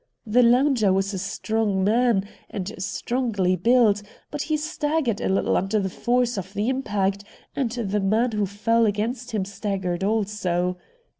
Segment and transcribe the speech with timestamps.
[0.25, 5.79] The lounger was a strong man, and strongly built, but he staggered a little under
[5.79, 7.23] the force of the impact,
[7.55, 10.79] and the man who fell against him staggered also.